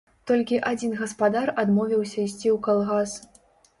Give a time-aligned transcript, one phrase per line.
[0.29, 3.11] Толькі адзін гаспадар адмовіўся ісці ў калгас.